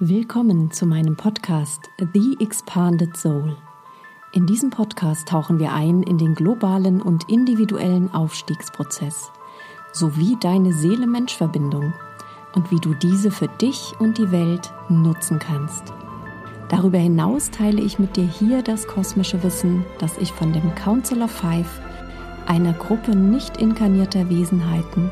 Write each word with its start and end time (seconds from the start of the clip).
Willkommen 0.00 0.70
zu 0.70 0.86
meinem 0.86 1.16
Podcast 1.16 1.90
The 2.14 2.36
Expanded 2.38 3.16
Soul. 3.16 3.56
In 4.32 4.46
diesem 4.46 4.70
Podcast 4.70 5.26
tauchen 5.26 5.58
wir 5.58 5.72
ein 5.72 6.04
in 6.04 6.18
den 6.18 6.36
globalen 6.36 7.02
und 7.02 7.28
individuellen 7.28 8.14
Aufstiegsprozess 8.14 9.32
sowie 9.92 10.36
deine 10.38 10.72
Seele-Mensch-Verbindung 10.72 11.92
und 12.54 12.70
wie 12.70 12.78
du 12.78 12.94
diese 12.94 13.32
für 13.32 13.48
dich 13.48 13.92
und 13.98 14.18
die 14.18 14.30
Welt 14.30 14.72
nutzen 14.88 15.40
kannst. 15.40 15.92
Darüber 16.68 16.98
hinaus 16.98 17.50
teile 17.50 17.80
ich 17.80 17.98
mit 17.98 18.14
dir 18.14 18.28
hier 18.28 18.62
das 18.62 18.86
kosmische 18.86 19.42
Wissen, 19.42 19.84
das 19.98 20.16
ich 20.18 20.30
von 20.30 20.52
dem 20.52 20.76
Council 20.76 21.22
of 21.22 21.32
Five, 21.32 21.80
einer 22.46 22.74
Gruppe 22.74 23.16
nicht 23.16 23.56
inkarnierter 23.56 24.30
Wesenheiten, 24.30 25.10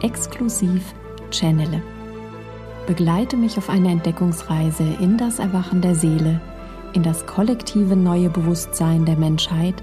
exklusiv 0.00 0.94
channele. 1.32 1.82
Begleite 2.88 3.36
mich 3.36 3.58
auf 3.58 3.68
eine 3.68 3.90
Entdeckungsreise 3.90 4.82
in 4.82 5.18
das 5.18 5.40
Erwachen 5.40 5.82
der 5.82 5.94
Seele, 5.94 6.40
in 6.94 7.02
das 7.02 7.26
kollektive 7.26 7.94
neue 7.94 8.30
Bewusstsein 8.30 9.04
der 9.04 9.18
Menschheit 9.18 9.74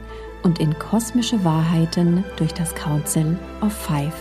und 0.42 0.60
in 0.60 0.74
kosmische 0.80 1.44
Wahrheiten 1.46 2.24
durch 2.38 2.52
das 2.52 2.74
Council 2.74 3.38
of 3.62 3.72
Five. 3.74 4.16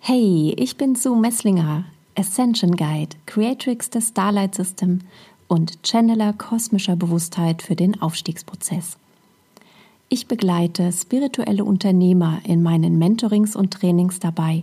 Hey, 0.00 0.54
ich 0.58 0.76
bin 0.76 0.96
Sue 0.96 1.18
Messlinger, 1.18 1.86
Ascension 2.14 2.76
Guide, 2.76 3.16
Creatrix 3.24 3.88
des 3.88 4.08
Starlight 4.08 4.54
System 4.54 4.98
und 5.50 5.80
Channeler 5.82 6.32
kosmischer 6.32 6.94
Bewusstheit 6.94 7.60
für 7.60 7.74
den 7.74 8.00
Aufstiegsprozess. 8.00 8.96
Ich 10.08 10.28
begleite 10.28 10.92
spirituelle 10.92 11.64
Unternehmer 11.64 12.38
in 12.44 12.62
meinen 12.62 12.98
Mentorings 12.98 13.56
und 13.56 13.72
Trainings 13.72 14.20
dabei, 14.20 14.62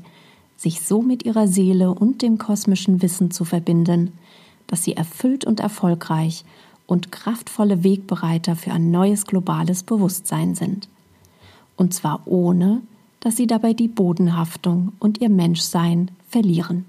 sich 0.55 0.79
so 0.81 1.01
mit 1.01 1.25
ihrer 1.25 1.49
Seele 1.49 1.93
und 1.93 2.21
dem 2.21 2.37
kosmischen 2.37 3.01
Wissen 3.01 3.31
zu 3.31 3.43
verbinden, 3.43 4.13
dass 4.67 4.85
sie 4.85 4.95
erfüllt 4.95 5.43
und 5.43 5.59
erfolgreich 5.59 6.45
und 6.85 7.11
kraftvolle 7.11 7.83
Wegbereiter 7.83 8.55
für 8.55 8.71
ein 8.71 8.89
neues 8.89 9.25
globales 9.25 9.83
Bewusstsein 9.83 10.55
sind. 10.55 10.87
Und 11.75 11.93
zwar 11.93 12.21
ohne, 12.25 12.81
dass 13.19 13.35
sie 13.35 13.45
dabei 13.45 13.73
die 13.73 13.89
Bodenhaftung 13.89 14.93
und 14.99 15.19
ihr 15.19 15.29
Menschsein 15.29 16.11
verlieren. 16.29 16.85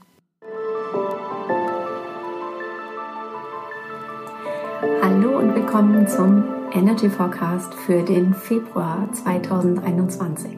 Willkommen 5.70 6.08
zum 6.08 6.44
Energy 6.72 7.10
Forecast 7.10 7.74
für 7.74 8.02
den 8.02 8.32
Februar 8.32 9.12
2021. 9.12 10.52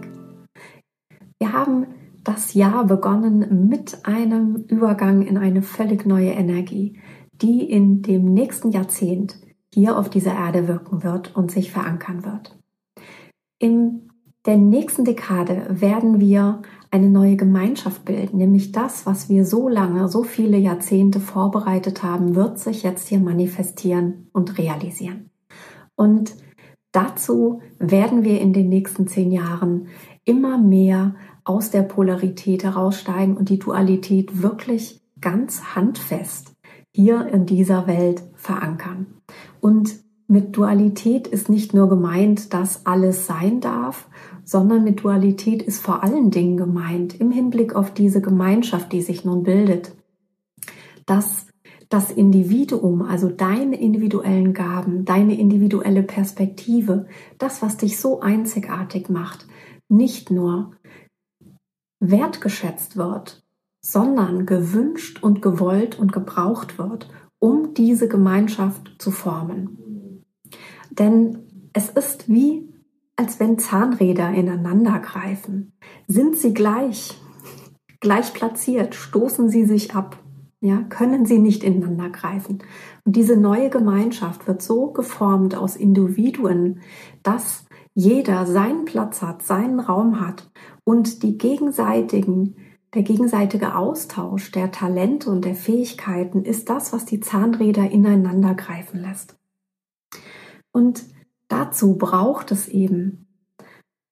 Wir 1.41 1.53
haben 1.53 1.89
das 2.23 2.55
Jahr 2.55 2.85
begonnen 2.85 3.69
mit 3.69 4.07
einem 4.07 4.55
Übergang 4.69 5.23
in 5.23 5.37
eine 5.37 5.63
völlig 5.63 6.07
neue 6.07 6.31
Energie, 6.31 7.01
die 7.33 7.69
in 7.69 8.03
dem 8.03 8.33
nächsten 8.33 8.71
Jahrzehnt 8.71 9.41
hier 9.75 9.99
auf 9.99 10.11
dieser 10.11 10.33
Erde 10.33 10.69
wirken 10.69 11.03
wird 11.03 11.35
und 11.35 11.51
sich 11.51 11.73
verankern 11.73 12.25
wird. 12.25 12.57
In 13.59 14.13
der 14.47 14.59
nächsten 14.59 15.05
Dekade 15.05 15.67
werden 15.71 16.21
wir 16.21 16.63
eine 16.91 17.09
neue 17.09 17.37
Gemeinschaft 17.37 18.05
bilden, 18.05 18.39
nämlich 18.39 18.73
das, 18.73 19.07
was 19.07 19.29
wir 19.29 19.45
so 19.45 19.69
lange, 19.69 20.09
so 20.09 20.25
viele 20.25 20.59
Jahrzehnte 20.59 21.21
vorbereitet 21.21 22.03
haben, 22.03 22.35
wird 22.35 22.59
sich 22.59 22.83
jetzt 22.83 23.09
hier 23.09 23.21
manifestieren 23.21 24.29
und 24.33 24.59
realisieren. 24.59 25.31
Und 25.95 26.35
dazu 26.91 27.61
werden 27.79 28.25
wir 28.25 28.41
in 28.41 28.53
den 28.53 28.69
nächsten 28.69 29.07
zehn 29.07 29.31
Jahren 29.31 29.87
immer 30.25 30.59
mehr 30.59 31.15
aus 31.45 31.71
der 31.71 31.83
Polarität 31.83 32.65
heraussteigen 32.65 33.37
und 33.37 33.49
die 33.49 33.59
Dualität 33.59 34.43
wirklich 34.43 35.01
ganz 35.21 35.77
handfest 35.77 36.53
hier 36.93 37.27
in 37.29 37.47
dieser 37.47 37.87
Welt 37.87 38.23
verankern. 38.35 39.07
Und 39.61 40.01
mit 40.27 40.57
Dualität 40.57 41.27
ist 41.27 41.49
nicht 41.49 41.75
nur 41.75 41.89
gemeint, 41.89 42.53
dass 42.53 42.87
alles 42.87 43.27
sein 43.27 43.61
darf, 43.61 44.09
sondern 44.51 44.83
mit 44.83 45.05
Dualität 45.05 45.63
ist 45.63 45.81
vor 45.81 46.03
allen 46.03 46.33
Dingen 46.33 46.57
gemeint, 46.57 47.21
im 47.21 47.31
Hinblick 47.31 47.77
auf 47.77 47.95
diese 47.95 48.21
Gemeinschaft, 48.21 48.91
die 48.91 49.01
sich 49.01 49.25
nun 49.25 49.45
bildet, 49.45 49.93
dass 51.07 51.47
das 51.89 52.11
Individuum, 52.11 53.03
also 53.03 53.29
deine 53.29 53.81
individuellen 53.81 54.53
Gaben, 54.53 55.05
deine 55.05 55.39
individuelle 55.39 56.03
Perspektive, 56.03 57.07
das, 57.39 57.63
was 57.63 57.77
dich 57.77 58.01
so 58.01 58.23
einzigartig 58.23 59.09
macht, 59.09 59.47
nicht 59.89 60.33
nur 60.33 60.73
wertgeschätzt 62.01 62.97
wird, 62.97 63.45
sondern 63.81 64.47
gewünscht 64.47 65.23
und 65.23 65.43
gewollt 65.43 65.97
und 65.97 66.13
gebraucht 66.13 66.77
wird, 66.77 67.09
um 67.39 67.73
diese 67.75 68.09
Gemeinschaft 68.09 68.97
zu 68.99 69.13
formen. 69.13 70.25
Denn 70.91 71.39
es 71.73 71.89
ist 71.89 72.29
wie 72.29 72.70
als 73.21 73.39
wenn 73.39 73.59
Zahnräder 73.59 74.31
ineinander 74.31 74.99
greifen. 74.99 75.75
Sind 76.09 76.37
sie 76.37 76.55
gleich, 76.55 77.21
gleich 78.01 78.33
platziert, 78.33 78.95
stoßen 78.95 79.51
sie 79.51 79.67
sich 79.67 79.95
ab, 79.95 80.19
ja, 80.63 80.79
können 80.89 81.27
sie 81.27 81.39
nicht 81.39 81.63
ineinander 81.63 82.09
greifen. 82.09 82.63
Und 83.05 83.17
diese 83.17 83.37
neue 83.37 83.69
Gemeinschaft 83.69 84.47
wird 84.47 84.63
so 84.63 84.87
geformt 84.93 85.55
aus 85.55 85.77
Individuen, 85.77 86.81
dass 87.23 87.67
jeder 87.93 88.47
seinen 88.47 88.87
Platz 88.87 89.21
hat, 89.21 89.43
seinen 89.43 89.81
Raum 89.81 90.27
hat 90.27 90.51
und 90.85 91.23
die 91.23 91.37
gegenseitigen 91.37 92.57
der 92.95 93.03
gegenseitige 93.03 93.77
Austausch 93.77 94.51
der 94.51 94.73
Talente 94.73 95.31
und 95.31 95.45
der 95.45 95.55
Fähigkeiten 95.55 96.45
ist 96.45 96.71
das, 96.71 96.93
was 96.93 97.05
die 97.05 97.21
Zahnräder 97.21 97.89
ineinander 97.89 98.55
greifen 98.55 98.99
lässt. 98.99 99.37
Und 100.73 101.05
Dazu 101.51 101.99
braucht 101.99 102.53
es 102.53 102.69
eben 102.69 103.27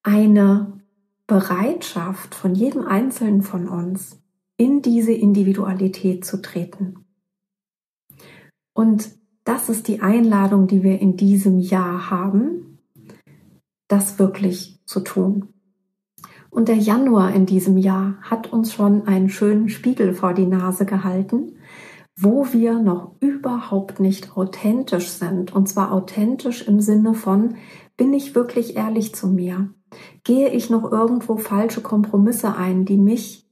eine 0.03 0.81
Bereitschaft 1.29 2.35
von 2.35 2.57
jedem 2.57 2.85
Einzelnen 2.85 3.43
von 3.43 3.69
uns, 3.69 4.21
in 4.57 4.83
diese 4.83 5.13
Individualität 5.13 6.25
zu 6.25 6.43
treten. 6.43 7.05
Und 8.75 9.17
das 9.45 9.69
ist 9.69 9.87
die 9.87 10.01
Einladung, 10.01 10.67
die 10.67 10.83
wir 10.83 11.01
in 11.01 11.17
diesem 11.17 11.61
Jahr 11.61 12.11
haben, 12.11 12.81
das 13.87 14.19
wirklich 14.19 14.81
zu 14.85 14.99
tun. 15.01 15.55
Und 16.51 16.67
der 16.67 16.77
Januar 16.77 17.33
in 17.33 17.47
diesem 17.47 17.77
Jahr 17.77 18.17
hat 18.21 18.53
uns 18.53 18.73
schon 18.73 19.07
einen 19.07 19.29
schönen 19.29 19.69
Spiegel 19.69 20.13
vor 20.13 20.35
die 20.35 20.47
Nase 20.47 20.87
gehalten, 20.87 21.53
wo 22.21 22.53
wir 22.53 22.81
noch 22.81 23.13
überhaupt 23.21 24.01
nicht 24.01 24.37
authentisch 24.37 25.09
sind. 25.09 25.53
Und 25.53 25.69
zwar 25.69 25.93
authentisch 25.93 26.67
im 26.67 26.81
Sinne 26.81 27.15
von, 27.15 27.55
bin 27.97 28.13
ich 28.13 28.35
wirklich 28.35 28.77
ehrlich 28.77 29.15
zu 29.15 29.29
mir? 29.29 29.73
Gehe 30.25 30.49
ich 30.49 30.69
noch 30.69 30.91
irgendwo 30.91 31.37
falsche 31.37 31.81
Kompromisse 31.81 32.57
ein, 32.57 32.85
die 32.85 32.97
mich 32.97 33.49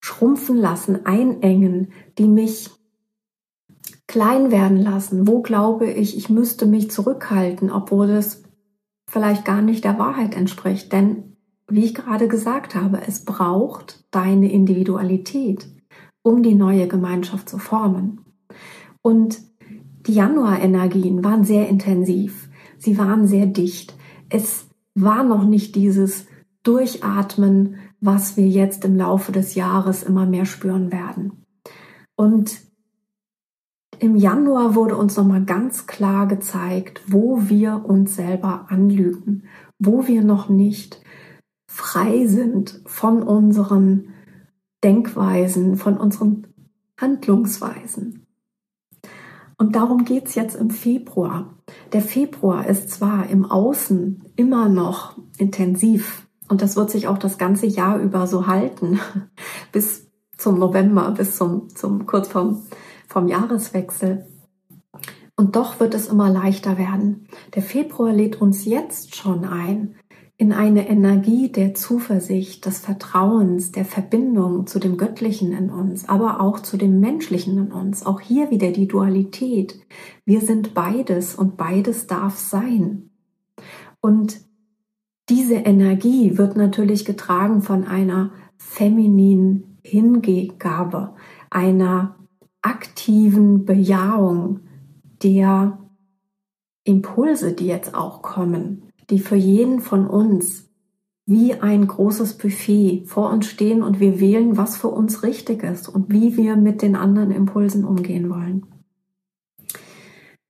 schrumpfen 0.00 0.56
lassen, 0.56 1.04
einengen, 1.04 1.92
die 2.16 2.28
mich 2.28 2.70
klein 4.06 4.50
werden 4.50 4.78
lassen? 4.78 5.28
Wo 5.28 5.42
glaube 5.42 5.90
ich, 5.90 6.16
ich 6.16 6.30
müsste 6.30 6.64
mich 6.64 6.90
zurückhalten, 6.90 7.70
obwohl 7.70 8.08
es 8.08 8.42
vielleicht 9.06 9.44
gar 9.44 9.60
nicht 9.60 9.84
der 9.84 9.98
Wahrheit 9.98 10.34
entspricht? 10.34 10.92
Denn, 10.92 11.36
wie 11.68 11.84
ich 11.84 11.94
gerade 11.94 12.26
gesagt 12.26 12.74
habe, 12.74 13.02
es 13.06 13.26
braucht 13.26 14.06
deine 14.10 14.50
Individualität 14.50 15.77
um 16.22 16.42
die 16.42 16.54
neue 16.54 16.88
Gemeinschaft 16.88 17.48
zu 17.48 17.58
formen. 17.58 18.20
Und 19.02 19.38
die 20.06 20.14
Januarenergien 20.14 21.24
waren 21.24 21.44
sehr 21.44 21.68
intensiv. 21.68 22.48
Sie 22.78 22.98
waren 22.98 23.26
sehr 23.26 23.46
dicht. 23.46 23.94
Es 24.28 24.68
war 24.94 25.24
noch 25.24 25.44
nicht 25.44 25.74
dieses 25.74 26.26
Durchatmen, 26.62 27.76
was 28.00 28.36
wir 28.36 28.48
jetzt 28.48 28.84
im 28.84 28.96
Laufe 28.96 29.32
des 29.32 29.54
Jahres 29.54 30.02
immer 30.02 30.26
mehr 30.26 30.44
spüren 30.44 30.92
werden. 30.92 31.44
Und 32.16 32.58
im 34.00 34.16
Januar 34.16 34.74
wurde 34.74 34.96
uns 34.96 35.16
nochmal 35.16 35.44
ganz 35.44 35.86
klar 35.86 36.28
gezeigt, 36.28 37.00
wo 37.08 37.48
wir 37.48 37.84
uns 37.84 38.14
selber 38.14 38.66
anlügen, 38.68 39.44
wo 39.78 40.06
wir 40.06 40.22
noch 40.22 40.48
nicht 40.48 41.00
frei 41.68 42.26
sind 42.26 42.80
von 42.86 43.22
unseren 43.22 44.14
Denkweisen, 44.82 45.76
von 45.76 45.96
unseren 45.96 46.46
Handlungsweisen. 47.00 48.26
Und 49.56 49.74
darum 49.74 50.04
geht's 50.04 50.34
jetzt 50.34 50.54
im 50.54 50.70
Februar. 50.70 51.54
Der 51.92 52.00
Februar 52.00 52.66
ist 52.66 52.90
zwar 52.90 53.28
im 53.28 53.44
Außen 53.44 54.24
immer 54.36 54.68
noch 54.68 55.18
intensiv 55.36 56.28
und 56.48 56.62
das 56.62 56.76
wird 56.76 56.90
sich 56.90 57.08
auch 57.08 57.18
das 57.18 57.38
ganze 57.38 57.66
Jahr 57.66 57.98
über 57.98 58.26
so 58.26 58.46
halten, 58.46 59.00
bis 59.72 60.08
zum 60.36 60.58
November, 60.58 61.10
bis 61.10 61.36
zum, 61.36 61.68
zum 61.68 62.06
kurz 62.06 62.28
vom, 62.28 62.62
vom 63.06 63.28
Jahreswechsel. 63.28 64.26
Und 65.36 65.56
doch 65.56 65.78
wird 65.78 65.94
es 65.94 66.08
immer 66.08 66.30
leichter 66.30 66.78
werden. 66.78 67.28
Der 67.54 67.62
Februar 67.62 68.12
lädt 68.12 68.40
uns 68.40 68.64
jetzt 68.64 69.14
schon 69.14 69.44
ein 69.44 69.94
in 70.40 70.52
eine 70.52 70.88
Energie 70.88 71.50
der 71.50 71.74
Zuversicht, 71.74 72.64
des 72.64 72.78
Vertrauens, 72.78 73.72
der 73.72 73.84
Verbindung 73.84 74.68
zu 74.68 74.78
dem 74.78 74.96
Göttlichen 74.96 75.52
in 75.52 75.68
uns, 75.68 76.08
aber 76.08 76.40
auch 76.40 76.60
zu 76.60 76.76
dem 76.76 77.00
Menschlichen 77.00 77.58
in 77.58 77.72
uns. 77.72 78.06
Auch 78.06 78.20
hier 78.20 78.48
wieder 78.52 78.70
die 78.70 78.86
Dualität. 78.86 79.80
Wir 80.24 80.40
sind 80.40 80.74
beides 80.74 81.34
und 81.34 81.56
beides 81.56 82.06
darf 82.06 82.38
sein. 82.38 83.10
Und 84.00 84.40
diese 85.28 85.56
Energie 85.56 86.38
wird 86.38 86.56
natürlich 86.56 87.04
getragen 87.04 87.60
von 87.60 87.84
einer 87.84 88.30
femininen 88.56 89.78
Hingabe, 89.82 91.16
einer 91.50 92.14
aktiven 92.62 93.64
Bejahung 93.64 94.60
der 95.20 95.78
Impulse, 96.84 97.54
die 97.54 97.66
jetzt 97.66 97.96
auch 97.96 98.22
kommen, 98.22 98.87
die 99.10 99.18
für 99.18 99.36
jeden 99.36 99.80
von 99.80 100.06
uns 100.06 100.68
wie 101.26 101.54
ein 101.54 101.86
großes 101.86 102.38
Buffet 102.38 103.04
vor 103.06 103.30
uns 103.30 103.46
stehen 103.46 103.82
und 103.82 104.00
wir 104.00 104.18
wählen, 104.18 104.56
was 104.56 104.78
für 104.78 104.88
uns 104.88 105.22
richtig 105.22 105.62
ist 105.62 105.88
und 105.88 106.10
wie 106.10 106.36
wir 106.38 106.56
mit 106.56 106.80
den 106.80 106.96
anderen 106.96 107.30
Impulsen 107.30 107.84
umgehen 107.84 108.30
wollen. 108.30 108.64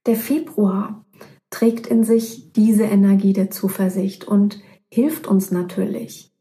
Der 0.07 0.15
Februar 0.15 1.05
trägt 1.51 1.89
in 1.89 2.05
sich 2.05 2.53
diese 2.53 2.85
Energie 2.85 3.33
der 3.33 3.51
Zuversicht 3.51 4.25
und 4.25 4.61
hilft 4.89 5.27
uns 5.27 5.51
natürlich, 5.51 6.33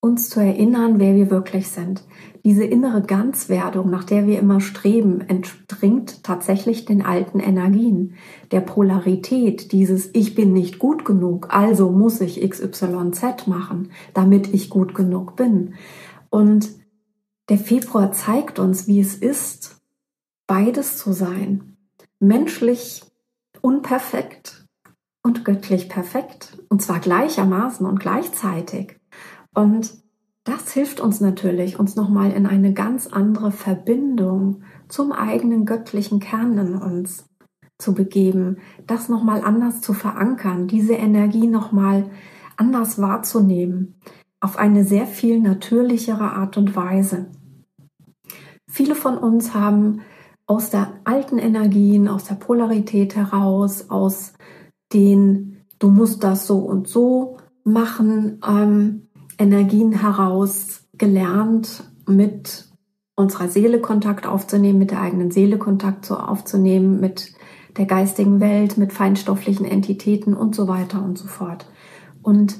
uns 0.00 0.30
zu 0.30 0.40
erinnern, 0.40 0.98
wer 0.98 1.14
wir 1.14 1.30
wirklich 1.30 1.68
sind. 1.68 2.04
Diese 2.42 2.64
innere 2.64 3.02
Ganzwerdung, 3.02 3.90
nach 3.90 4.04
der 4.04 4.26
wir 4.26 4.38
immer 4.38 4.60
streben, 4.60 5.20
entspringt 5.20 6.24
tatsächlich 6.24 6.86
den 6.86 7.04
alten 7.04 7.38
Energien, 7.38 8.14
der 8.50 8.60
Polarität, 8.60 9.72
dieses 9.72 10.08
Ich 10.14 10.34
bin 10.34 10.54
nicht 10.54 10.78
gut 10.78 11.04
genug, 11.04 11.48
also 11.50 11.90
muss 11.90 12.20
ich 12.22 12.40
XYZ 12.40 13.46
machen, 13.46 13.90
damit 14.14 14.54
ich 14.54 14.70
gut 14.70 14.94
genug 14.94 15.36
bin. 15.36 15.74
Und 16.30 16.70
der 17.50 17.58
Februar 17.58 18.12
zeigt 18.12 18.58
uns, 18.58 18.86
wie 18.86 19.00
es 19.00 19.16
ist, 19.16 19.82
beides 20.46 20.96
zu 20.96 21.12
sein. 21.12 21.76
Menschlich 22.20 23.02
unperfekt 23.60 24.66
und 25.22 25.44
göttlich 25.44 25.90
perfekt. 25.90 26.58
Und 26.70 26.80
zwar 26.80 27.00
gleichermaßen 27.00 27.84
und 27.84 28.00
gleichzeitig. 28.00 28.99
Und 29.54 29.92
das 30.44 30.72
hilft 30.72 31.00
uns 31.00 31.20
natürlich, 31.20 31.78
uns 31.78 31.96
nochmal 31.96 32.32
in 32.32 32.46
eine 32.46 32.72
ganz 32.72 33.06
andere 33.06 33.52
Verbindung 33.52 34.62
zum 34.88 35.12
eigenen 35.12 35.66
göttlichen 35.66 36.18
Kern 36.18 36.56
in 36.56 36.74
uns 36.74 37.28
zu 37.78 37.94
begeben, 37.94 38.58
das 38.86 39.08
nochmal 39.08 39.42
anders 39.42 39.80
zu 39.80 39.92
verankern, 39.92 40.68
diese 40.68 40.94
Energie 40.94 41.46
nochmal 41.46 42.10
anders 42.56 43.00
wahrzunehmen, 43.00 44.00
auf 44.40 44.56
eine 44.58 44.84
sehr 44.84 45.06
viel 45.06 45.40
natürlichere 45.40 46.32
Art 46.32 46.56
und 46.56 46.76
Weise. 46.76 47.30
Viele 48.68 48.94
von 48.94 49.18
uns 49.18 49.54
haben 49.54 50.00
aus 50.46 50.70
der 50.70 51.00
alten 51.04 51.38
Energien, 51.38 52.08
aus 52.08 52.24
der 52.24 52.34
Polarität 52.34 53.16
heraus, 53.16 53.90
aus 53.90 54.32
den 54.92 55.64
du 55.78 55.90
musst 55.90 56.22
das 56.22 56.46
so 56.46 56.58
und 56.58 56.88
so 56.88 57.38
machen, 57.64 58.40
ähm, 58.46 59.08
Energien 59.40 59.92
heraus 59.92 60.86
gelernt, 60.92 61.84
mit 62.06 62.68
unserer 63.16 63.48
Seele 63.48 63.80
Kontakt 63.80 64.26
aufzunehmen, 64.26 64.78
mit 64.78 64.90
der 64.90 65.00
eigenen 65.00 65.30
Seele 65.30 65.58
Kontakt 65.58 66.10
aufzunehmen, 66.10 67.00
mit 67.00 67.32
der 67.76 67.86
geistigen 67.86 68.40
Welt, 68.40 68.76
mit 68.76 68.92
feinstofflichen 68.92 69.64
Entitäten 69.64 70.34
und 70.34 70.54
so 70.54 70.68
weiter 70.68 71.02
und 71.02 71.16
so 71.16 71.26
fort. 71.26 71.66
Und 72.22 72.58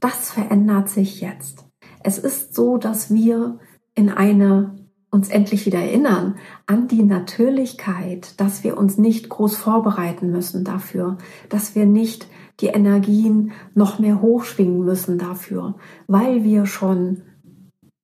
das 0.00 0.30
verändert 0.30 0.88
sich 0.88 1.20
jetzt. 1.20 1.64
Es 2.02 2.18
ist 2.18 2.54
so, 2.54 2.76
dass 2.76 3.12
wir 3.12 3.58
in 3.94 4.10
eine 4.10 4.76
uns 5.10 5.28
endlich 5.28 5.66
wieder 5.66 5.80
erinnern 5.80 6.36
an 6.66 6.86
die 6.86 7.02
Natürlichkeit, 7.02 8.38
dass 8.40 8.62
wir 8.62 8.78
uns 8.78 8.96
nicht 8.96 9.28
groß 9.28 9.56
vorbereiten 9.56 10.30
müssen 10.30 10.64
dafür, 10.64 11.18
dass 11.48 11.74
wir 11.74 11.84
nicht 11.84 12.28
die 12.60 12.68
Energien 12.68 13.52
noch 13.74 13.98
mehr 13.98 14.20
hochschwingen 14.20 14.84
müssen 14.84 15.18
dafür, 15.18 15.76
weil 16.06 16.44
wir 16.44 16.66
schon 16.66 17.22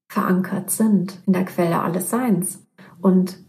verankert 0.08 0.70
sind 0.70 1.20
in 1.26 1.32
der 1.32 1.44
Quelle 1.44 1.80
alles 1.80 2.10
Seins. 2.10 2.66
Und 3.00 3.44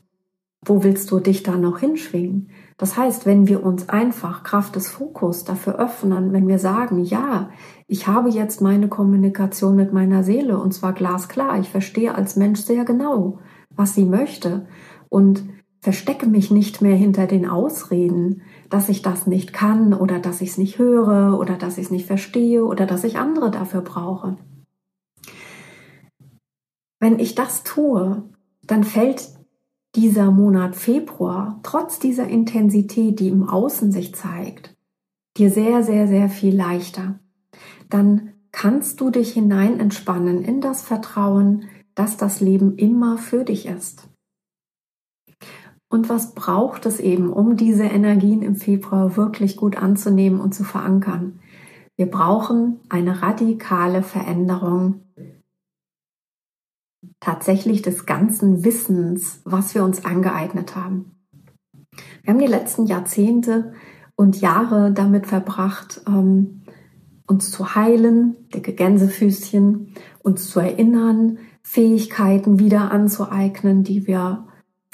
wo 0.65 0.83
willst 0.83 1.12
du 1.12 1.19
dich 1.19 1.44
da 1.44 1.56
noch 1.56 1.80
hinschwingen? 1.80 2.50
Das 2.77 2.98
heißt, 2.98 3.25
wenn 3.25 3.48
wir 3.48 3.63
uns 3.63 3.89
einfach 3.89 4.44
Kraft 4.44 4.75
des 4.75 4.88
Fokus 4.88 5.45
dafür 5.45 5.80
öffnen, 5.80 6.33
wenn 6.33 6.48
wir 6.48 6.59
sagen, 6.59 7.04
ja, 7.04 7.50
ich 7.88 8.07
habe 8.07 8.30
jetzt 8.30 8.62
meine 8.62 8.88
Kommunikation 8.88 9.75
mit 9.75 9.94
meiner 9.94 10.24
Seele 10.24 10.60
und 10.60 10.74
zwar 10.74 10.94
glasklar, 10.94 11.60
ich 11.60 11.69
verstehe 11.69 12.13
als 12.13 12.36
Mensch 12.36 12.60
sehr 12.60 12.86
genau, 12.86 13.39
was 13.69 13.95
sie 13.95 14.06
möchte 14.06 14.68
und 15.10 15.44
verstecke 15.79 16.27
mich 16.27 16.51
nicht 16.51 16.81
mehr 16.81 16.95
hinter 16.95 17.27
den 17.27 17.47
Ausreden, 17.47 18.41
dass 18.69 18.89
ich 18.89 19.01
das 19.01 19.27
nicht 19.27 19.53
kann 19.53 19.94
oder 19.94 20.19
dass 20.19 20.41
ich 20.41 20.50
es 20.50 20.57
nicht 20.57 20.79
höre 20.79 21.39
oder 21.39 21.56
dass 21.56 21.77
ich 21.77 21.85
es 21.85 21.91
nicht 21.91 22.07
verstehe 22.07 22.65
oder 22.65 22.85
dass 22.85 23.03
ich 23.03 23.18
andere 23.18 23.51
dafür 23.51 23.81
brauche. 23.81 24.38
Wenn 27.00 27.19
ich 27.19 27.35
das 27.35 27.63
tue, 27.63 28.24
dann 28.63 28.83
fällt 28.83 29.29
dieser 29.95 30.31
Monat 30.31 30.75
Februar, 30.75 31.59
trotz 31.63 32.00
dieser 32.00 32.27
Intensität, 32.27 33.19
die 33.19 33.29
im 33.29 33.47
Außen 33.47 33.91
sich 33.91 34.13
zeigt, 34.13 34.75
dir 35.38 35.51
sehr, 35.51 35.83
sehr, 35.83 36.07
sehr 36.07 36.29
viel 36.29 36.56
leichter. 36.56 37.19
Dann 37.89 38.33
kannst 38.51 39.00
du 39.00 39.09
dich 39.09 39.33
hinein 39.33 39.79
entspannen 39.79 40.44
in 40.44 40.62
das 40.62 40.81
Vertrauen, 40.81 41.65
dass 41.95 42.18
das 42.18 42.41
Leben 42.41 42.75
immer 42.77 43.18
für 43.18 43.44
dich 43.44 43.65
ist. 43.65 44.09
Und 45.89 46.10
was 46.10 46.34
braucht 46.34 46.86
es 46.86 47.00
eben, 47.00 47.31
um 47.31 47.56
diese 47.56 47.86
Energien 47.86 48.42
im 48.42 48.56
Februar 48.56 49.16
wirklich 49.16 49.56
gut 49.56 49.78
anzunehmen 49.78 50.42
und 50.42 50.54
zu 50.54 50.63
verankern? 50.63 51.39
Wir 51.95 52.07
brauchen 52.07 52.80
eine 52.89 53.22
radikale 53.22 54.04
Veränderung 54.04 55.01
tatsächlich 57.19 57.81
des 57.81 58.06
ganzen 58.06 58.63
Wissens, 58.63 59.42
was 59.45 59.74
wir 59.74 59.84
uns 59.84 60.06
angeeignet 60.06 60.75
haben. 60.75 61.18
Wir 62.22 62.34
haben 62.34 62.39
die 62.39 62.48
letzten 62.48 62.86
Jahrzehnte 62.86 63.74
und 64.16 64.42
Jahre 64.42 64.92
damit 64.92 65.25
verbracht, 65.25 66.01
ähm, 66.07 66.63
uns 67.25 67.51
zu 67.51 67.75
heilen, 67.75 68.36
dicke 68.53 68.74
Gänsefüßchen, 68.74 69.94
uns 70.24 70.50
zu 70.50 70.60
erinnern, 70.60 71.39
Fähigkeiten 71.62 72.60
wieder 72.60 72.91
anzueignen, 72.91 73.84
die 73.84 74.08
wir 74.08 74.48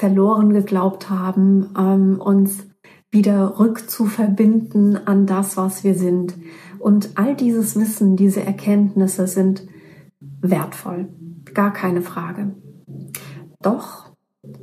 verloren 0.04 0.52
geglaubt 0.52 1.10
haben, 1.10 1.70
ähm, 1.80 2.20
uns 2.20 2.68
wieder 3.10 3.58
rückzuverbinden 3.58 5.08
an 5.08 5.26
das, 5.26 5.56
was 5.56 5.86
wir 5.86 5.96
sind. 5.96 6.36
Und 6.78 7.12
all 7.16 7.38
dieses 7.38 7.80
Wissen, 7.80 8.18
diese 8.18 8.44
Erkenntnisse 8.44 9.28
sind 9.28 9.66
wertvoll, 10.42 11.08
gar 11.54 11.72
keine 11.72 12.02
Frage. 12.02 12.54
Doch 13.62 14.12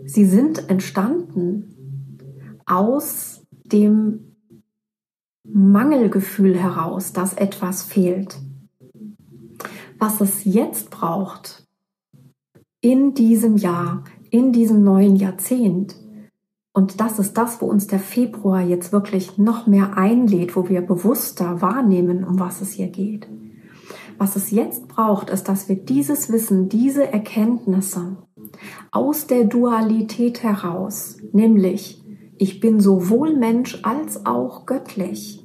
sie 0.05 0.27
sind 0.27 0.69
entstanden 0.69 2.59
aus 2.67 3.43
dem 3.65 4.37
Mangelgefühl 5.43 6.55
heraus, 6.55 7.15
dass 7.15 7.33
etwas 7.33 7.83
fehlt. 7.83 8.39
Was 9.99 10.21
es 10.21 10.45
jetzt 10.45 10.91
braucht, 10.91 11.67
in 12.83 13.15
diesem 13.15 13.57
Jahr, 13.57 14.05
in 14.31 14.53
diesem 14.53 14.83
neuen 14.83 15.17
Jahrzehnt. 15.17 15.97
Und 16.73 17.01
das 17.01 17.19
ist 17.19 17.35
das, 17.35 17.61
wo 17.61 17.67
uns 17.67 17.89
der 17.89 17.99
Februar 17.99 18.63
jetzt 18.63 18.93
wirklich 18.93 19.39
noch 19.39 19.67
mehr 19.67 19.97
einlädt, 19.97 20.55
wo 20.55 20.69
wir 20.69 20.81
bewusster 20.83 21.61
wahrnehmen, 21.61 22.25
um 22.25 22.39
was 22.39 22.61
es 22.61 22.73
hier 22.73 22.89
geht. 22.89 23.29
Was 24.19 24.37
es 24.37 24.51
jetzt 24.51 24.87
braucht, 24.87 25.31
ist, 25.31 25.45
dass 25.45 25.69
wir 25.69 25.77
dieses 25.77 26.31
Wissen, 26.31 26.69
diese 26.69 27.13
Erkenntnisse 27.13 28.19
aus 28.93 29.27
der 29.27 29.45
Dualität 29.45 30.43
heraus, 30.43 31.17
nämlich 31.33 32.03
ich 32.39 32.61
bin 32.61 32.81
sowohl 32.81 33.37
Mensch 33.37 33.81
als 33.83 34.25
auch 34.25 34.65
göttlich. 34.65 35.45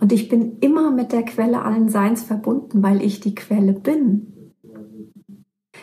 Und 0.00 0.12
ich 0.12 0.28
bin 0.28 0.58
immer 0.60 0.90
mit 0.90 1.12
der 1.12 1.24
Quelle 1.24 1.62
allen 1.62 1.88
Seins 1.88 2.22
verbunden, 2.22 2.82
weil 2.82 3.02
ich 3.02 3.20
die 3.20 3.34
Quelle 3.34 3.72
bin 3.72 4.39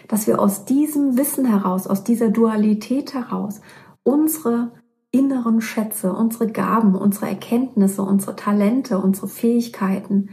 dass 0.07 0.27
wir 0.27 0.39
aus 0.39 0.65
diesem 0.65 1.17
Wissen 1.17 1.45
heraus, 1.45 1.87
aus 1.87 2.03
dieser 2.03 2.29
Dualität 2.29 3.13
heraus 3.13 3.61
unsere 4.03 4.71
inneren 5.11 5.61
Schätze, 5.61 6.13
unsere 6.13 6.47
Gaben, 6.47 6.95
unsere 6.95 7.27
Erkenntnisse, 7.27 8.01
unsere 8.03 8.35
Talente, 8.35 8.99
unsere 8.99 9.27
Fähigkeiten, 9.27 10.29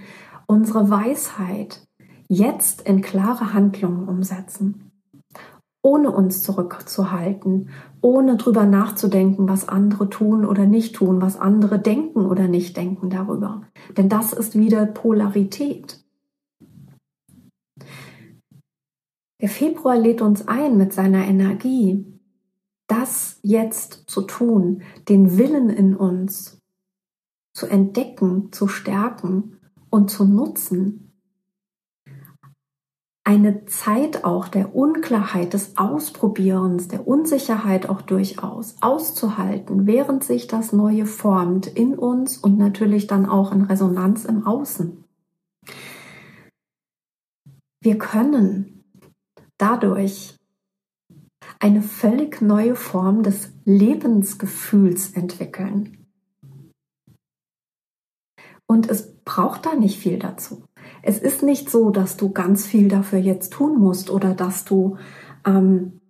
unsere 0.47 0.91
Weisheit 0.91 1.87
jetzt 2.29 2.83
in 2.83 3.01
klare 3.03 3.53
Handlungen 3.53 4.09
umsetzen. 4.09 4.91
ohne 5.85 6.11
uns 6.11 6.43
zurückzuhalten, 6.43 7.69
ohne 8.01 8.37
drüber 8.37 8.65
nachzudenken, 8.65 9.49
was 9.49 9.69
andere 9.69 10.09
tun 10.09 10.47
oder 10.47 10.65
nicht 10.65 10.97
tun, 10.97 11.21
was 11.21 11.39
andere 11.39 11.79
denken 11.79 12.25
oder 12.25 12.49
nicht 12.49 12.77
denken 12.77 13.11
darüber. 13.11 13.63
Denn 13.97 14.09
das 14.09 14.33
ist 14.33 14.57
wieder 14.57 14.87
Polarität. 14.87 16.04
Der 19.45 19.51
Februar 19.51 19.99
lädt 19.99 20.23
uns 20.23 20.49
ein 20.49 20.79
mit 20.79 20.95
seiner 20.95 21.27
Energie, 21.27 22.19
das 22.87 23.41
jetzt 23.43 24.05
zu 24.07 24.23
tun, 24.23 24.81
den 25.11 25.37
Willen 25.37 25.69
in 25.69 25.95
uns 25.95 26.63
zu 27.53 27.67
entdecken, 27.67 28.53
zu 28.53 28.69
stärken 28.69 29.61
und 29.91 30.11
zu 30.11 30.25
nutzen. 30.25 31.13
Eine 33.23 33.67
Zeit 33.67 34.25
auch 34.25 34.49
der 34.49 34.75
Unklarheit, 34.75 35.53
des 35.53 35.77
Ausprobierens, 35.77 36.89
der 36.89 37.07
Unsicherheit 37.07 37.87
auch 37.91 38.01
durchaus 38.01 38.77
auszuhalten, 38.81 39.87
während 39.87 40.25
sich 40.25 40.47
das 40.47 40.73
Neue 40.73 41.05
formt 41.05 41.67
in 41.67 41.99
uns 41.99 42.39
und 42.39 42.57
natürlich 42.57 43.09
dann 43.09 43.27
auch 43.27 43.53
in 43.53 43.61
Resonanz 43.61 44.25
im 44.25 44.47
Außen. 44.47 45.05
Wir 47.83 47.99
können 47.99 48.74
dadurch 49.59 50.37
eine 51.61 51.83
völlig 51.83 52.41
neue 52.43 52.77
Form 52.77 53.23
des 53.23 53.53
Lebensgefühls 53.65 55.13
entwickeln. 55.13 55.99
Und 58.67 58.91
es 58.91 59.15
braucht 59.25 59.67
da 59.67 59.75
nicht 59.75 59.99
viel 59.99 60.19
dazu. 60.19 60.65
Es 61.03 61.19
ist 61.19 61.43
nicht 61.43 61.71
so, 61.71 61.91
dass 61.91 62.17
du 62.17 62.31
ganz 62.31 62.67
viel 62.67 62.89
dafür 62.89 63.19
jetzt 63.19 63.53
tun 63.53 63.79
musst 63.79 64.11
oder 64.11 64.35
dass 64.35 64.65
du 64.65 64.97
ähm, 65.47 66.01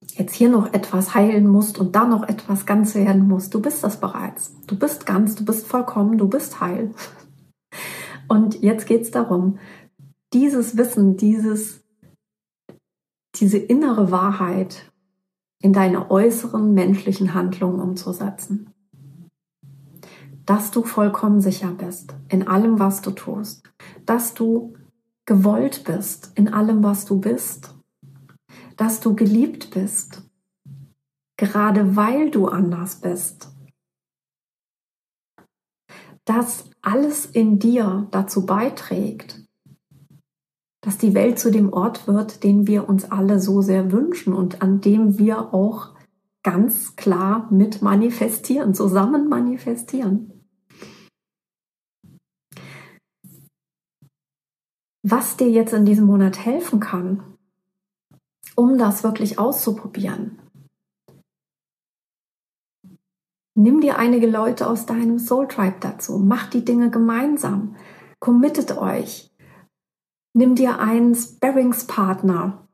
jetzt 0.00 0.34
hier 0.34 0.48
noch 0.48 0.72
etwas 0.72 1.14
heilen 1.14 1.46
musst 1.46 1.78
und 1.78 1.94
da 1.94 2.06
noch 2.06 2.26
etwas 2.26 2.66
ganz 2.66 2.94
werden 2.94 3.28
musst. 3.28 3.54
Du 3.54 3.60
bist 3.60 3.84
das 3.84 4.00
bereits. 4.00 4.54
Du 4.66 4.78
bist 4.78 5.06
ganz, 5.06 5.34
du 5.34 5.44
bist 5.44 5.66
vollkommen, 5.66 6.18
du 6.18 6.28
bist 6.28 6.60
heil. 6.60 6.92
Und 8.28 8.60
jetzt 8.60 8.86
geht 8.86 9.02
es 9.02 9.10
darum, 9.10 9.58
dieses 10.34 10.76
Wissen, 10.76 11.16
dieses, 11.16 11.82
diese 13.40 13.58
innere 13.58 14.10
Wahrheit 14.10 14.90
in 15.60 15.72
deine 15.72 16.10
äußeren 16.10 16.72
menschlichen 16.74 17.34
Handlungen 17.34 17.80
umzusetzen. 17.80 18.70
Dass 20.46 20.70
du 20.70 20.82
vollkommen 20.82 21.40
sicher 21.40 21.72
bist 21.72 22.14
in 22.28 22.46
allem, 22.46 22.78
was 22.78 23.02
du 23.02 23.10
tust, 23.10 23.62
dass 24.06 24.34
du 24.34 24.74
gewollt 25.26 25.84
bist 25.84 26.32
in 26.36 26.48
allem, 26.48 26.82
was 26.82 27.04
du 27.04 27.20
bist, 27.20 27.74
dass 28.76 29.00
du 29.00 29.14
geliebt 29.14 29.70
bist, 29.70 30.22
gerade 31.36 31.96
weil 31.96 32.30
du 32.30 32.46
anders 32.46 32.96
bist, 32.96 33.48
dass 36.24 36.70
alles 36.82 37.26
in 37.26 37.58
dir 37.58 38.06
dazu 38.10 38.46
beiträgt, 38.46 39.37
dass 40.88 40.96
die 40.96 41.12
Welt 41.12 41.38
zu 41.38 41.50
dem 41.50 41.70
Ort 41.70 42.08
wird, 42.08 42.44
den 42.44 42.66
wir 42.66 42.88
uns 42.88 43.10
alle 43.10 43.40
so 43.40 43.60
sehr 43.60 43.92
wünschen 43.92 44.32
und 44.32 44.62
an 44.62 44.80
dem 44.80 45.18
wir 45.18 45.52
auch 45.52 45.90
ganz 46.42 46.96
klar 46.96 47.46
mit 47.52 47.82
manifestieren, 47.82 48.72
zusammen 48.72 49.28
manifestieren. 49.28 50.32
was 55.02 55.36
dir 55.36 55.50
jetzt 55.50 55.72
in 55.72 55.84
diesem 55.84 56.06
Monat 56.06 56.44
helfen 56.44 56.80
kann, 56.80 57.22
um 58.56 58.78
das 58.78 59.04
wirklich 59.04 59.38
auszuprobieren. 59.38 60.38
Nimm 63.54 63.80
dir 63.80 63.98
einige 63.98 64.26
Leute 64.26 64.66
aus 64.66 64.86
deinem 64.86 65.18
Soul 65.18 65.48
Tribe 65.48 65.76
dazu, 65.80 66.18
mach 66.18 66.48
die 66.48 66.64
Dinge 66.64 66.90
gemeinsam, 66.90 67.76
committet 68.20 68.76
euch, 68.76 69.27
nimm 70.38 70.54
dir 70.54 70.78
einen 70.78 71.16
Sparringspartner 71.16 72.68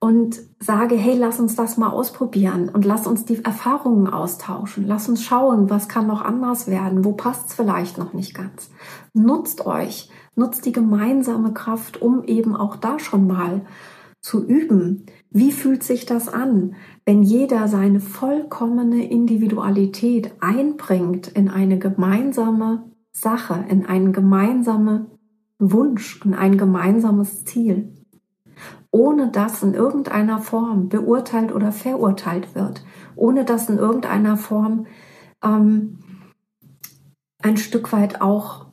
und 0.00 0.40
sage, 0.58 0.96
hey, 0.96 1.16
lass 1.16 1.38
uns 1.38 1.54
das 1.54 1.76
mal 1.76 1.90
ausprobieren 1.90 2.70
und 2.70 2.86
lass 2.86 3.06
uns 3.06 3.26
die 3.26 3.44
Erfahrungen 3.44 4.08
austauschen. 4.08 4.86
Lass 4.86 5.08
uns 5.08 5.22
schauen, 5.22 5.68
was 5.68 5.86
kann 5.86 6.06
noch 6.06 6.22
anders 6.22 6.66
werden, 6.66 7.04
wo 7.04 7.12
passt 7.12 7.50
es 7.50 7.54
vielleicht 7.54 7.98
noch 7.98 8.14
nicht 8.14 8.34
ganz. 8.34 8.70
Nutzt 9.12 9.66
euch, 9.66 10.10
nutzt 10.34 10.64
die 10.64 10.72
gemeinsame 10.72 11.52
Kraft, 11.52 12.00
um 12.00 12.24
eben 12.24 12.56
auch 12.56 12.76
da 12.76 12.98
schon 12.98 13.26
mal 13.26 13.60
zu 14.22 14.42
üben. 14.42 15.04
Wie 15.30 15.52
fühlt 15.52 15.82
sich 15.82 16.06
das 16.06 16.28
an, 16.28 16.74
wenn 17.04 17.22
jeder 17.22 17.68
seine 17.68 18.00
vollkommene 18.00 19.08
Individualität 19.08 20.32
einbringt 20.40 21.28
in 21.28 21.50
eine 21.50 21.78
gemeinsame 21.78 22.90
Sache, 23.12 23.66
in 23.68 23.84
einen 23.84 24.12
gemeinsamen 24.14 25.11
Wunsch, 25.70 26.20
in 26.24 26.34
ein 26.34 26.58
gemeinsames 26.58 27.44
Ziel? 27.44 27.92
ohne 28.92 29.30
dass 29.30 29.62
in 29.62 29.74
irgendeiner 29.74 30.38
Form 30.38 30.88
beurteilt 30.88 31.52
oder 31.52 31.72
verurteilt 31.72 32.54
wird, 32.54 32.84
ohne 33.16 33.44
dass 33.44 33.68
in 33.68 33.78
irgendeiner 33.78 34.36
Form 34.36 34.86
ähm, 35.42 35.98
ein 37.42 37.56
Stück 37.56 37.92
weit 37.92 38.20
auch 38.20 38.66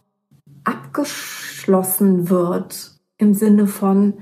abgeschlossen 0.65 2.29
wird 2.29 2.99
im 3.17 3.33
Sinne 3.33 3.65
von, 3.65 4.15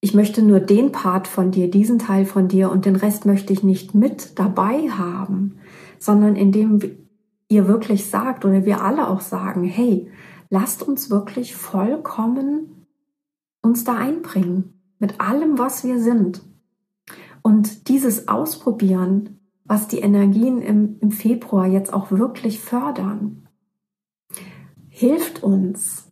ich 0.00 0.14
möchte 0.14 0.42
nur 0.42 0.60
den 0.60 0.92
Part 0.92 1.28
von 1.28 1.50
dir, 1.50 1.68
diesen 1.68 1.98
Teil 1.98 2.24
von 2.24 2.48
dir 2.48 2.70
und 2.70 2.86
den 2.86 2.96
Rest 2.96 3.26
möchte 3.26 3.52
ich 3.52 3.64
nicht 3.64 3.94
mit 3.94 4.38
dabei 4.38 4.90
haben, 4.90 5.56
sondern 5.98 6.36
indem 6.36 6.80
ihr 7.48 7.66
wirklich 7.66 8.08
sagt 8.08 8.44
oder 8.44 8.64
wir 8.64 8.82
alle 8.82 9.08
auch 9.08 9.20
sagen, 9.20 9.64
hey, 9.64 10.08
lasst 10.50 10.82
uns 10.82 11.10
wirklich 11.10 11.56
vollkommen 11.56 12.86
uns 13.62 13.84
da 13.84 13.96
einbringen 13.96 14.80
mit 14.98 15.20
allem, 15.20 15.58
was 15.58 15.84
wir 15.84 16.00
sind. 16.00 16.42
Und 17.42 17.88
dieses 17.88 18.28
Ausprobieren, 18.28 19.40
was 19.64 19.88
die 19.88 20.00
Energien 20.00 20.60
im, 20.60 20.98
im 21.00 21.10
Februar 21.10 21.66
jetzt 21.66 21.92
auch 21.92 22.10
wirklich 22.10 22.60
fördern, 22.60 23.48
hilft 24.88 25.42
uns, 25.42 26.10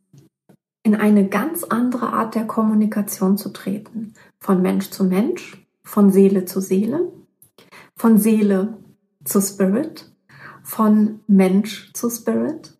in 0.84 0.94
eine 0.94 1.28
ganz 1.28 1.64
andere 1.64 2.14
Art 2.14 2.34
der 2.34 2.46
Kommunikation 2.46 3.36
zu 3.36 3.50
treten. 3.50 4.14
Von 4.38 4.62
Mensch 4.62 4.88
zu 4.88 5.04
Mensch, 5.04 5.68
von 5.82 6.10
Seele 6.10 6.46
zu 6.46 6.62
Seele, 6.62 7.12
von 7.94 8.16
Seele 8.16 8.78
zu 9.22 9.42
Spirit, 9.42 10.10
von 10.62 11.20
Mensch 11.26 11.92
zu 11.92 12.08
Spirit. 12.08 12.77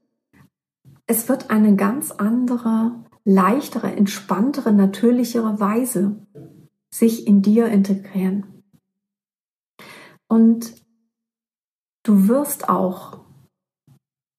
Es 1.10 1.26
wird 1.28 1.48
eine 1.48 1.74
ganz 1.74 2.10
andere 2.10 2.92
leichtere, 3.24 3.90
entspanntere, 3.90 4.72
natürlichere 4.72 5.58
Weise 5.58 6.16
sich 6.90 7.26
in 7.26 7.40
dir 7.40 7.66
integrieren. 7.66 8.62
Und 10.28 10.74
du 12.02 12.28
wirst 12.28 12.68
auch 12.68 13.20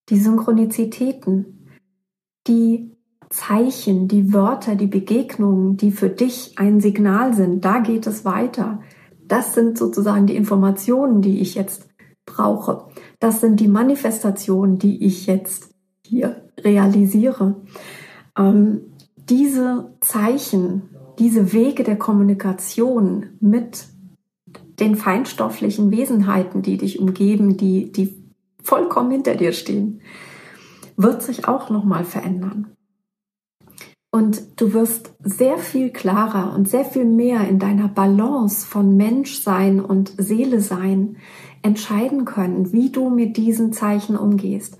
die 0.09 0.19
Synchronizitäten, 0.19 1.67
die 2.45 2.95
Zeichen, 3.31 4.07
die 4.07 4.31
Wörter, 4.31 4.75
die 4.75 4.87
Begegnungen, 4.87 5.75
die 5.75 5.91
für 5.91 6.09
dich 6.09 6.59
ein 6.59 6.81
Signal 6.81 7.33
sind, 7.33 7.65
da 7.65 7.79
geht 7.79 8.05
es 8.05 8.25
weiter. 8.25 8.81
Das 9.27 9.55
sind 9.55 9.77
sozusagen 9.77 10.27
die 10.27 10.35
Informationen, 10.35 11.23
die 11.23 11.39
ich 11.39 11.55
jetzt 11.55 11.89
brauche. 12.25 12.87
Das 13.19 13.41
sind 13.41 13.59
die 13.59 13.67
Manifestationen, 13.67 14.77
die 14.77 15.03
ich 15.03 15.25
jetzt 15.25 15.73
hier 16.05 16.48
realisiere 16.63 17.55
ähm, 18.37 18.81
diese 19.29 19.95
Zeichen, 20.01 20.89
diese 21.19 21.53
Wege 21.53 21.83
der 21.83 21.97
Kommunikation 21.97 23.27
mit 23.39 23.87
den 24.79 24.95
feinstofflichen 24.95 25.91
Wesenheiten, 25.91 26.61
die 26.61 26.77
dich 26.77 26.99
umgeben, 26.99 27.57
die, 27.57 27.91
die 27.91 28.23
vollkommen 28.63 29.11
hinter 29.11 29.35
dir 29.35 29.51
stehen, 29.51 30.01
wird 30.95 31.21
sich 31.21 31.47
auch 31.47 31.69
nochmal 31.69 32.03
verändern. 32.03 32.67
Und 34.11 34.59
du 34.59 34.73
wirst 34.73 35.13
sehr 35.23 35.59
viel 35.59 35.91
klarer 35.91 36.55
und 36.55 36.67
sehr 36.67 36.83
viel 36.83 37.05
mehr 37.05 37.47
in 37.47 37.59
deiner 37.59 37.87
Balance 37.87 38.65
von 38.65 38.97
Menschsein 38.97 39.79
und 39.79 40.13
Seele 40.17 40.61
sein 40.61 41.17
entscheiden 41.61 42.25
können, 42.25 42.71
wie 42.73 42.89
du 42.89 43.09
mit 43.09 43.37
diesen 43.37 43.71
Zeichen 43.71 44.17
umgehst. 44.17 44.77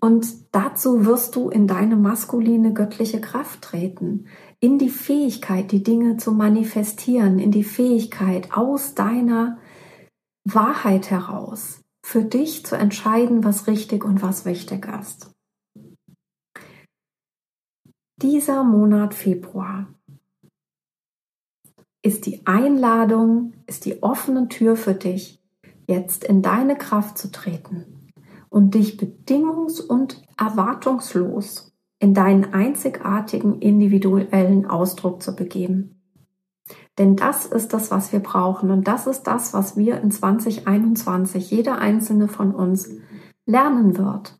Und 0.00 0.54
dazu 0.54 1.06
wirst 1.06 1.36
du 1.36 1.48
in 1.48 1.66
deine 1.66 1.96
maskuline 1.96 2.72
göttliche 2.72 3.20
Kraft 3.20 3.62
treten, 3.62 4.26
in 4.60 4.78
die 4.78 4.90
Fähigkeit, 4.90 5.72
die 5.72 5.82
Dinge 5.82 6.16
zu 6.16 6.32
manifestieren, 6.32 7.38
in 7.38 7.50
die 7.50 7.64
Fähigkeit, 7.64 8.52
aus 8.52 8.94
deiner 8.94 9.58
Wahrheit 10.44 11.10
heraus 11.10 11.82
für 12.04 12.22
dich 12.22 12.64
zu 12.64 12.76
entscheiden, 12.76 13.42
was 13.42 13.66
richtig 13.66 14.04
und 14.04 14.22
was 14.22 14.44
wichtig 14.44 14.86
ist. 15.00 15.30
Dieser 18.22 18.64
Monat 18.64 19.12
Februar 19.12 19.88
ist 22.02 22.26
die 22.26 22.46
Einladung, 22.46 23.54
ist 23.66 23.84
die 23.84 24.02
offene 24.02 24.48
Tür 24.48 24.76
für 24.76 24.94
dich, 24.94 25.42
jetzt 25.88 26.24
in 26.24 26.42
deine 26.42 26.78
Kraft 26.78 27.18
zu 27.18 27.30
treten 27.30 27.95
und 28.56 28.74
dich 28.74 28.98
bedingungs- 28.98 29.82
und 29.82 30.22
erwartungslos 30.38 31.76
in 31.98 32.14
deinen 32.14 32.54
einzigartigen 32.54 33.60
individuellen 33.60 34.64
Ausdruck 34.64 35.22
zu 35.22 35.36
begeben. 35.36 36.00
Denn 36.96 37.16
das 37.16 37.44
ist 37.44 37.74
das, 37.74 37.90
was 37.90 38.14
wir 38.14 38.20
brauchen 38.20 38.70
und 38.70 38.88
das 38.88 39.06
ist 39.06 39.24
das, 39.24 39.52
was 39.52 39.76
wir 39.76 40.00
in 40.00 40.10
2021, 40.10 41.50
jeder 41.50 41.76
einzelne 41.76 42.28
von 42.28 42.54
uns, 42.54 42.88
lernen 43.44 43.98
wird. 43.98 44.38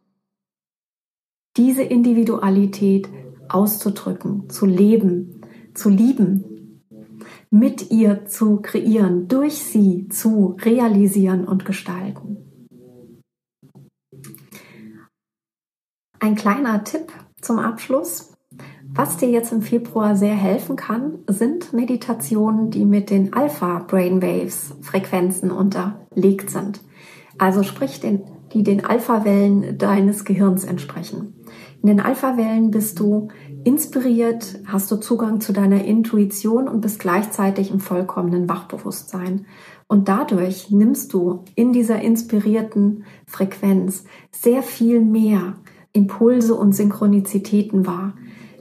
Diese 1.58 1.82
Individualität 1.82 3.10
auszudrücken, 3.50 4.48
zu 4.48 4.64
leben, 4.64 5.42
zu 5.74 5.90
lieben, 5.90 6.82
mit 7.50 7.90
ihr 7.90 8.24
zu 8.24 8.62
kreieren, 8.62 9.28
durch 9.28 9.58
sie 9.58 10.08
zu 10.08 10.56
realisieren 10.62 11.46
und 11.46 11.66
gestalten. 11.66 12.45
Ein 16.26 16.34
kleiner 16.34 16.82
Tipp 16.82 17.12
zum 17.40 17.60
Abschluss. 17.60 18.32
Was 18.92 19.16
dir 19.16 19.30
jetzt 19.30 19.52
im 19.52 19.62
Februar 19.62 20.16
sehr 20.16 20.34
helfen 20.34 20.74
kann, 20.74 21.20
sind 21.28 21.72
Meditationen, 21.72 22.72
die 22.72 22.84
mit 22.84 23.10
den 23.10 23.32
Alpha 23.32 23.78
Brainwaves 23.86 24.74
Frequenzen 24.82 25.52
unterlegt 25.52 26.50
sind. 26.50 26.80
Also 27.38 27.62
sprich, 27.62 28.00
den, 28.00 28.24
die 28.52 28.64
den 28.64 28.84
Alpha-Wellen 28.84 29.78
deines 29.78 30.24
Gehirns 30.24 30.64
entsprechen. 30.64 31.44
In 31.80 31.86
den 31.86 32.00
Alpha-Wellen 32.00 32.72
bist 32.72 32.98
du 32.98 33.28
inspiriert, 33.62 34.58
hast 34.66 34.90
du 34.90 34.96
Zugang 34.96 35.40
zu 35.40 35.52
deiner 35.52 35.84
Intuition 35.84 36.66
und 36.66 36.80
bist 36.80 36.98
gleichzeitig 36.98 37.70
im 37.70 37.78
vollkommenen 37.78 38.48
Wachbewusstsein. 38.48 39.46
Und 39.86 40.08
dadurch 40.08 40.72
nimmst 40.72 41.12
du 41.12 41.44
in 41.54 41.72
dieser 41.72 42.00
inspirierten 42.00 43.04
Frequenz 43.28 44.02
sehr 44.32 44.64
viel 44.64 45.00
mehr 45.00 45.54
Impulse 45.96 46.54
und 46.54 46.74
Synchronizitäten 46.74 47.86
wahr. 47.86 48.14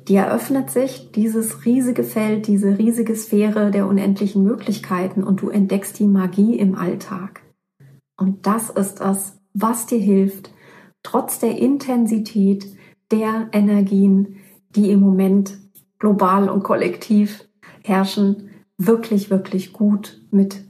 Die 0.08 0.15
eröffnet 0.15 0.70
sich 0.70 1.12
dieses 1.12 1.65
riesige 1.65 2.04
Feld, 2.04 2.48
diese 2.48 2.77
riesige 2.77 3.15
Sphäre 3.15 3.72
der 3.72 3.88
unendlichen 3.88 4.44
Möglichkeiten 4.44 5.24
und 5.24 5.42
du 5.42 5.50
entdeckst 5.50 6.00
die 6.00 6.08
Magie 6.08 6.58
im 6.58 6.75
Alltag. 6.75 7.42
Und 8.18 8.48
das 8.48 8.70
ist 8.70 9.01
es, 9.01 9.38
was 9.54 9.86
dir 9.86 10.00
hilft, 10.00 10.51
trotz 11.04 11.39
der 11.39 11.58
Intensität 11.58 12.65
der 13.12 13.50
Energien, 13.51 14.38
die 14.70 14.92
im 14.92 15.01
Moment 15.01 15.58
global 16.00 16.50
und 16.50 16.63
kollektiv 16.63 17.48
herrschen, 17.84 18.50
wirklich, 18.77 19.30
wirklich 19.30 19.74
gut 19.74 20.22
mit 20.32 20.65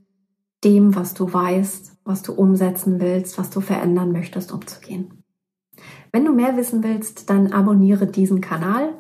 dem, 0.64 0.96
was 0.96 1.14
du 1.14 1.32
weißt, 1.32 1.98
was 2.06 2.22
du 2.24 2.34
umsetzen 2.34 3.00
willst, 3.00 3.38
was 3.38 3.50
du 3.50 3.62
verändern 3.62 4.12
möchtest, 4.12 4.52
umzugehen. 4.52 5.15
Wenn 6.16 6.24
du 6.24 6.32
mehr 6.32 6.56
wissen 6.56 6.82
willst, 6.82 7.30
dann 7.30 7.52
abonniere 7.52 8.08
diesen 8.08 8.40
Kanal. 8.40 8.94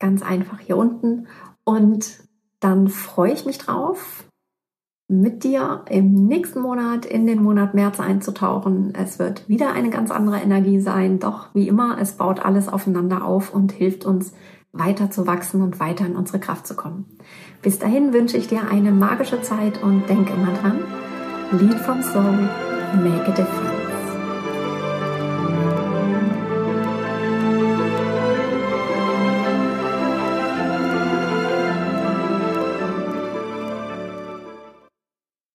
Ganz 0.00 0.22
einfach 0.22 0.58
hier 0.58 0.76
unten. 0.76 1.28
Und 1.62 2.18
dann 2.58 2.88
freue 2.88 3.32
ich 3.32 3.46
mich 3.46 3.58
drauf, 3.58 4.24
mit 5.06 5.44
dir 5.44 5.84
im 5.88 6.26
nächsten 6.26 6.62
Monat 6.62 7.06
in 7.06 7.28
den 7.28 7.40
Monat 7.40 7.74
März 7.74 8.00
einzutauchen. 8.00 8.92
Es 8.92 9.20
wird 9.20 9.48
wieder 9.48 9.72
eine 9.72 9.90
ganz 9.90 10.10
andere 10.10 10.38
Energie 10.40 10.80
sein. 10.80 11.20
Doch 11.20 11.54
wie 11.54 11.68
immer, 11.68 11.96
es 12.00 12.14
baut 12.14 12.44
alles 12.44 12.68
aufeinander 12.68 13.24
auf 13.24 13.54
und 13.54 13.70
hilft 13.70 14.04
uns 14.04 14.32
weiter 14.72 15.12
zu 15.12 15.28
wachsen 15.28 15.62
und 15.62 15.78
weiter 15.78 16.04
in 16.06 16.16
unsere 16.16 16.40
Kraft 16.40 16.66
zu 16.66 16.74
kommen. 16.74 17.06
Bis 17.62 17.78
dahin 17.78 18.12
wünsche 18.12 18.36
ich 18.36 18.48
dir 18.48 18.68
eine 18.68 18.90
magische 18.90 19.42
Zeit 19.42 19.80
und 19.80 20.08
denke 20.08 20.32
immer 20.32 20.54
dran, 20.54 20.80
Lead 21.52 21.74
from 21.74 22.02
Soul, 22.02 22.48
make 23.00 23.28
a 23.28 23.30
difference. 23.30 23.67